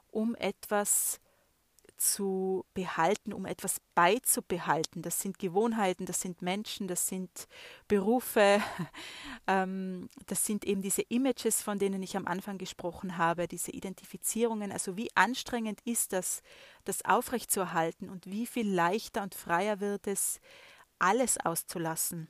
um 0.09 0.35
etwas 0.35 1.19
zu 2.01 2.65
behalten, 2.73 3.31
um 3.31 3.45
etwas 3.45 3.79
beizubehalten. 3.93 5.03
Das 5.03 5.19
sind 5.19 5.37
Gewohnheiten, 5.37 6.07
das 6.07 6.19
sind 6.19 6.41
Menschen, 6.41 6.87
das 6.87 7.07
sind 7.07 7.47
Berufe, 7.87 8.59
ähm, 9.47 10.09
das 10.25 10.43
sind 10.45 10.65
eben 10.65 10.81
diese 10.81 11.03
Images, 11.03 11.61
von 11.61 11.77
denen 11.77 12.01
ich 12.01 12.17
am 12.17 12.25
Anfang 12.25 12.57
gesprochen 12.57 13.17
habe, 13.17 13.47
diese 13.47 13.71
Identifizierungen. 13.71 14.71
Also 14.71 14.97
wie 14.97 15.15
anstrengend 15.15 15.79
ist 15.85 16.11
das, 16.11 16.41
das 16.85 17.05
aufrechtzuerhalten 17.05 18.09
und 18.09 18.25
wie 18.25 18.47
viel 18.47 18.67
leichter 18.67 19.21
und 19.21 19.35
freier 19.35 19.79
wird 19.79 20.07
es, 20.07 20.39
alles 20.97 21.37
auszulassen. 21.37 22.29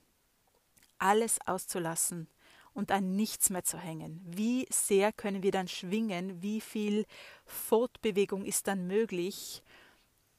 Alles 1.00 1.40
auszulassen 1.46 2.28
und 2.74 2.92
an 2.92 3.16
nichts 3.16 3.50
mehr 3.50 3.64
zu 3.64 3.78
hängen. 3.78 4.22
Wie 4.26 4.68
sehr 4.70 5.12
können 5.12 5.44
wir 5.44 5.52
dann 5.52 5.68
schwingen? 5.68 6.42
Wie 6.42 6.62
viel 6.62 7.06
Fortbewegung 7.46 8.46
ist 8.46 8.68
dann 8.68 8.88
möglich? 8.88 9.62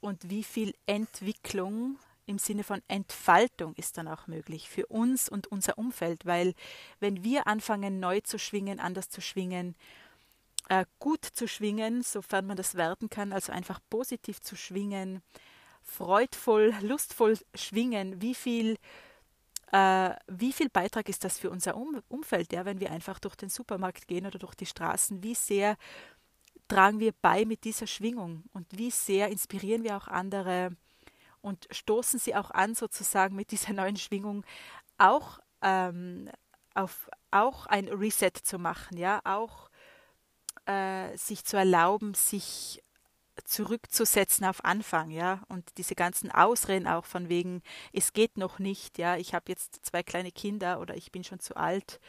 Und 0.00 0.28
wie 0.30 0.42
viel 0.42 0.74
Entwicklung 0.86 1.98
im 2.26 2.38
Sinne 2.38 2.64
von 2.64 2.82
Entfaltung 2.88 3.74
ist 3.74 3.98
dann 3.98 4.08
auch 4.08 4.26
möglich 4.26 4.68
für 4.68 4.86
uns 4.86 5.28
und 5.28 5.46
unser 5.46 5.78
Umfeld? 5.78 6.26
Weil 6.26 6.54
wenn 7.00 7.22
wir 7.22 7.46
anfangen, 7.46 8.00
neu 8.00 8.20
zu 8.20 8.38
schwingen, 8.38 8.80
anders 8.80 9.10
zu 9.10 9.20
schwingen, 9.20 9.76
äh, 10.68 10.86
gut 10.98 11.24
zu 11.24 11.46
schwingen, 11.46 12.02
sofern 12.02 12.46
man 12.46 12.56
das 12.56 12.74
werten 12.74 13.10
kann, 13.10 13.32
also 13.32 13.52
einfach 13.52 13.80
positiv 13.90 14.40
zu 14.40 14.56
schwingen, 14.56 15.22
freudvoll, 15.82 16.74
lustvoll 16.80 17.38
schwingen, 17.54 18.22
wie 18.22 18.34
viel 18.34 18.78
äh, 19.72 20.10
wie 20.28 20.52
viel 20.52 20.68
Beitrag 20.68 21.08
ist 21.08 21.24
das 21.24 21.38
für 21.38 21.50
unser 21.50 21.76
um 21.76 22.00
Umfeld, 22.08 22.52
ja, 22.52 22.64
wenn 22.64 22.80
wir 22.80 22.90
einfach 22.90 23.18
durch 23.18 23.34
den 23.34 23.48
Supermarkt 23.48 24.06
gehen 24.06 24.26
oder 24.26 24.38
durch 24.38 24.54
die 24.54 24.66
Straßen? 24.66 25.22
Wie 25.22 25.34
sehr 25.34 25.76
tragen 26.68 27.00
wir 27.00 27.12
bei 27.20 27.44
mit 27.44 27.64
dieser 27.64 27.86
Schwingung? 27.86 28.44
Und 28.52 28.66
wie 28.76 28.90
sehr 28.90 29.28
inspirieren 29.28 29.82
wir 29.82 29.96
auch 29.96 30.08
andere? 30.08 30.76
Und 31.40 31.66
stoßen 31.70 32.20
sie 32.20 32.36
auch 32.36 32.50
an, 32.50 32.74
sozusagen 32.74 33.34
mit 33.34 33.50
dieser 33.50 33.72
neuen 33.72 33.96
Schwingung 33.96 34.44
auch 34.98 35.40
ähm, 35.62 36.30
auf 36.74 37.08
auch 37.30 37.66
ein 37.66 37.88
Reset 37.88 38.32
zu 38.42 38.58
machen, 38.58 38.98
ja, 38.98 39.20
auch 39.24 39.70
äh, 40.66 41.16
sich 41.16 41.44
zu 41.44 41.56
erlauben, 41.56 42.12
sich 42.14 42.82
zurückzusetzen 43.44 44.44
auf 44.44 44.64
Anfang, 44.64 45.10
ja, 45.10 45.42
und 45.48 45.64
diese 45.78 45.94
ganzen 45.94 46.30
Ausreden 46.30 46.86
auch 46.86 47.04
von 47.04 47.28
wegen, 47.28 47.62
es 47.92 48.12
geht 48.12 48.36
noch 48.36 48.58
nicht, 48.58 48.98
ja, 48.98 49.16
ich 49.16 49.34
habe 49.34 49.44
jetzt 49.48 49.84
zwei 49.84 50.02
kleine 50.02 50.32
Kinder 50.32 50.80
oder 50.80 50.96
ich 50.96 51.12
bin 51.12 51.24
schon 51.24 51.40
zu 51.40 51.56
alt, 51.56 52.00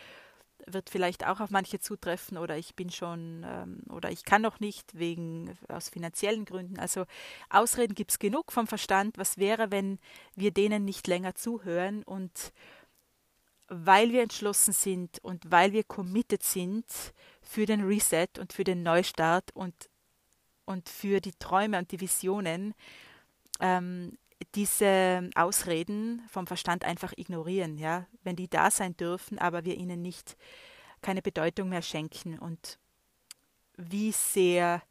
wird 0.68 0.90
vielleicht 0.90 1.26
auch 1.26 1.40
auf 1.40 1.50
manche 1.50 1.80
zutreffen 1.80 2.38
oder 2.38 2.58
ich 2.58 2.76
bin 2.76 2.90
schon 2.90 3.46
ähm, 3.46 3.82
oder 3.90 4.12
ich 4.12 4.24
kann 4.24 4.42
noch 4.42 4.60
nicht 4.60 4.98
wegen 4.98 5.58
aus 5.68 5.90
finanziellen 5.90 6.46
Gründen. 6.46 6.80
Also 6.80 7.06
Ausreden 7.50 7.96
gibt 7.96 8.12
es 8.12 8.20
genug 8.20 8.52
vom 8.52 8.68
Verstand. 8.68 9.18
Was 9.18 9.38
wäre, 9.38 9.72
wenn 9.72 10.00
wir 10.36 10.52
denen 10.52 10.86
nicht 10.86 11.08
länger 11.08 11.36
zuhören 11.36 12.04
und 12.04 12.54
weil 13.68 14.12
wir 14.12 14.22
entschlossen 14.22 14.74
sind 14.74 15.20
und 15.24 15.52
weil 15.52 15.74
wir 15.74 15.84
committed 15.84 16.44
sind 16.44 16.86
für 17.42 17.66
den 17.66 17.84
Reset 17.84 18.28
und 18.40 18.54
für 18.54 18.64
den 18.64 18.84
Neustart 18.84 19.52
und 19.54 19.90
und 20.66 20.90
für 20.90 21.20
die 21.20 21.34
Träume 21.34 21.78
und 21.78 21.92
die 21.92 22.00
Visionen 22.00 22.74
ähm, 23.60 24.18
diese 24.56 25.30
Ausreden 25.36 26.22
vom 26.30 26.48
Verstand 26.48 26.84
einfach 26.84 27.14
ignorieren, 27.16 27.78
ja, 27.78 28.06
wenn 28.24 28.36
die 28.36 28.50
da 28.50 28.72
sein 28.72 28.96
dürfen, 28.98 29.40
aber 29.40 29.66
wir 29.66 29.76
ihnen 29.76 30.02
nicht 30.02 30.36
keine 31.02 31.22
Bedeutung 31.22 31.70
mehr 31.70 31.82
schenken 31.82 32.40
und 32.40 32.80
wie 33.78 34.12
sehr 34.12 34.82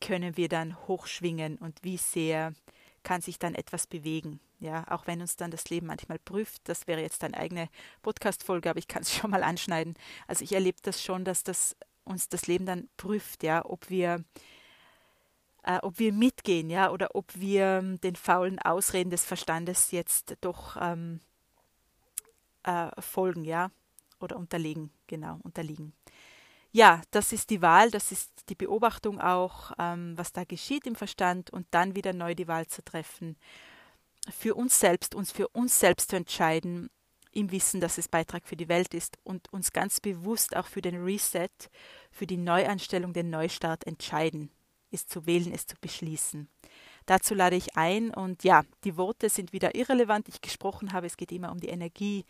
können 0.00 0.36
wir 0.36 0.48
dann 0.48 0.76
hochschwingen 0.88 1.56
und 1.58 1.78
wie 1.82 1.96
sehr 1.96 2.52
kann 3.02 3.20
sich 3.20 3.38
dann 3.38 3.54
etwas 3.54 3.86
bewegen, 3.86 4.40
ja, 4.58 4.84
auch 4.88 5.06
wenn 5.06 5.20
uns 5.20 5.36
dann 5.36 5.50
das 5.50 5.68
Leben 5.70 5.86
manchmal 5.86 6.18
prüft, 6.18 6.68
das 6.68 6.86
wäre 6.86 7.00
jetzt 7.00 7.24
eine 7.24 7.36
eigene 7.36 7.68
Podcast-Folge, 8.02 8.70
aber 8.70 8.78
ich 8.78 8.88
kann 8.88 9.02
es 9.02 9.12
schon 9.16 9.30
mal 9.30 9.42
anschneiden. 9.42 9.94
Also 10.26 10.44
ich 10.44 10.52
erlebe 10.52 10.78
das 10.82 11.02
schon, 11.02 11.24
dass 11.24 11.42
das 11.42 11.76
uns 12.04 12.28
das 12.28 12.46
Leben 12.46 12.66
dann 12.66 12.88
prüft, 12.96 13.42
ja, 13.42 13.64
ob 13.64 13.90
wir 13.90 14.24
äh, 15.64 15.78
ob 15.82 15.98
wir 15.98 16.12
mitgehen, 16.12 16.70
ja, 16.70 16.90
oder 16.90 17.14
ob 17.14 17.32
wir 17.34 17.78
ähm, 17.78 18.00
den 18.00 18.16
faulen 18.16 18.58
Ausreden 18.58 19.10
des 19.10 19.24
Verstandes 19.24 19.90
jetzt 19.90 20.36
doch 20.40 20.76
ähm, 20.80 21.20
äh, 22.64 22.90
folgen, 23.00 23.44
ja. 23.44 23.70
oder 24.20 24.36
unterlegen, 24.36 24.90
genau, 25.06 25.38
unterliegen. 25.42 25.92
Ja, 26.74 27.02
das 27.10 27.32
ist 27.32 27.50
die 27.50 27.60
Wahl, 27.60 27.90
das 27.90 28.12
ist 28.12 28.30
die 28.48 28.54
Beobachtung 28.54 29.20
auch, 29.20 29.72
ähm, 29.78 30.16
was 30.16 30.32
da 30.32 30.44
geschieht 30.44 30.86
im 30.86 30.94
Verstand 30.94 31.50
und 31.50 31.66
dann 31.70 31.94
wieder 31.94 32.14
neu 32.14 32.34
die 32.34 32.48
Wahl 32.48 32.66
zu 32.66 32.82
treffen, 32.82 33.36
für 34.30 34.54
uns 34.54 34.80
selbst, 34.80 35.14
uns 35.14 35.32
für 35.32 35.48
uns 35.48 35.78
selbst 35.78 36.10
zu 36.10 36.16
entscheiden, 36.16 36.88
im 37.32 37.50
Wissen, 37.50 37.80
dass 37.80 37.98
es 37.98 38.08
Beitrag 38.08 38.46
für 38.46 38.56
die 38.56 38.68
Welt 38.68 38.94
ist 38.94 39.18
und 39.24 39.52
uns 39.52 39.72
ganz 39.72 40.00
bewusst 40.00 40.54
auch 40.56 40.66
für 40.66 40.82
den 40.82 41.02
Reset, 41.02 41.48
für 42.10 42.26
die 42.26 42.36
Neuanstellung, 42.36 43.12
den 43.12 43.30
Neustart 43.30 43.86
entscheiden, 43.86 44.50
es 44.92 45.06
zu 45.06 45.26
wählen, 45.26 45.52
es 45.52 45.66
zu 45.66 45.76
beschließen. 45.80 46.48
Dazu 47.06 47.34
lade 47.34 47.56
ich 47.56 47.76
ein 47.76 48.12
und 48.14 48.44
ja, 48.44 48.62
die 48.84 48.96
Worte 48.96 49.28
sind 49.28 49.52
wieder 49.52 49.74
irrelevant, 49.74 50.28
ich 50.28 50.40
gesprochen 50.40 50.92
habe, 50.92 51.06
es 51.06 51.16
geht 51.16 51.32
immer 51.32 51.50
um 51.50 51.58
die 51.58 51.68
Energie, 51.68 52.24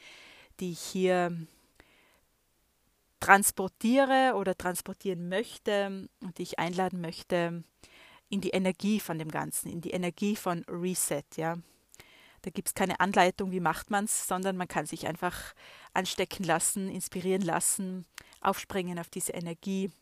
die 0.60 0.72
ich 0.72 0.80
hier 0.80 1.36
transportiere 3.20 4.34
oder 4.34 4.56
transportieren 4.56 5.28
möchte 5.28 6.08
und 6.20 6.38
die 6.38 6.42
ich 6.42 6.58
einladen 6.58 7.00
möchte 7.00 7.62
in 8.28 8.40
die 8.40 8.50
Energie 8.50 8.98
von 8.98 9.18
dem 9.18 9.30
Ganzen, 9.30 9.70
in 9.70 9.80
die 9.80 9.90
Energie 9.90 10.36
von 10.36 10.64
Reset, 10.68 11.24
ja. 11.36 11.56
Da 12.40 12.50
gibt 12.50 12.68
es 12.68 12.74
keine 12.74 12.98
Anleitung, 12.98 13.52
wie 13.52 13.60
macht 13.60 13.90
man 13.90 14.06
es, 14.06 14.26
sondern 14.26 14.56
man 14.56 14.66
kann 14.66 14.84
sich 14.84 15.06
einfach 15.06 15.54
anstecken 15.94 16.44
lassen, 16.44 16.88
inspirieren 16.88 17.42
lassen, 17.42 18.04
aufspringen 18.40 18.98
auf 18.98 19.10
diese 19.10 19.32
Energie 19.32 19.92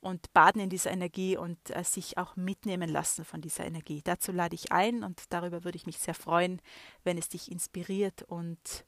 und 0.00 0.32
baden 0.32 0.60
in 0.60 0.70
dieser 0.70 0.90
Energie 0.90 1.36
und 1.36 1.58
äh, 1.70 1.84
sich 1.84 2.18
auch 2.18 2.36
mitnehmen 2.36 2.88
lassen 2.88 3.24
von 3.24 3.40
dieser 3.40 3.64
Energie. 3.64 4.00
Dazu 4.02 4.32
lade 4.32 4.54
ich 4.54 4.72
ein 4.72 5.04
und 5.04 5.22
darüber 5.30 5.64
würde 5.64 5.76
ich 5.76 5.86
mich 5.86 5.98
sehr 5.98 6.14
freuen, 6.14 6.60
wenn 7.04 7.18
es 7.18 7.28
dich 7.28 7.50
inspiriert 7.50 8.22
und 8.22 8.84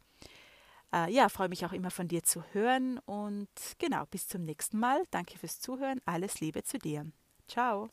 äh, 0.92 1.10
ja, 1.10 1.28
freue 1.28 1.48
mich 1.48 1.64
auch 1.64 1.72
immer 1.72 1.90
von 1.90 2.08
dir 2.08 2.22
zu 2.22 2.42
hören 2.52 2.98
und 3.06 3.48
genau, 3.78 4.04
bis 4.10 4.28
zum 4.28 4.44
nächsten 4.44 4.78
Mal. 4.78 5.02
Danke 5.10 5.38
fürs 5.38 5.60
Zuhören. 5.60 6.00
Alles 6.04 6.40
Liebe 6.40 6.62
zu 6.62 6.78
dir. 6.78 7.10
Ciao. 7.48 7.90